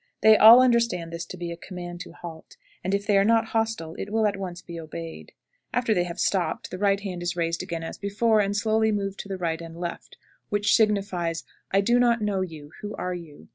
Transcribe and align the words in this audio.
They 0.21 0.35
all 0.35 0.63
understand 0.63 1.13
this 1.13 1.27
to 1.27 1.37
be 1.37 1.51
a 1.51 1.55
command 1.55 1.99
to 2.01 2.11
halt, 2.11 2.57
and 2.83 2.95
if 2.95 3.05
they 3.05 3.19
are 3.19 3.23
not 3.23 3.49
hostile 3.53 3.93
it 3.99 4.09
will 4.11 4.25
at 4.25 4.35
once 4.35 4.63
be 4.63 4.79
obeyed. 4.79 5.31
After 5.75 5.93
they 5.93 6.05
have 6.05 6.19
stopped 6.19 6.71
the 6.71 6.79
right 6.79 6.99
hand 6.99 7.21
is 7.21 7.35
raised 7.35 7.61
again 7.61 7.83
as 7.83 7.99
before, 7.99 8.39
and 8.39 8.57
slowly 8.57 8.91
moved 8.91 9.19
to 9.19 9.27
the 9.29 9.37
right 9.37 9.61
and 9.61 9.77
left, 9.77 10.17
which 10.49 10.73
signifies 10.75 11.43
"I 11.69 11.81
do 11.81 11.99
not 11.99 12.19
know 12.19 12.41
you. 12.41 12.71
Who 12.81 12.95
are 12.95 13.13
you?" 13.13 13.49